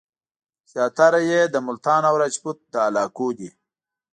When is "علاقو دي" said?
2.87-3.49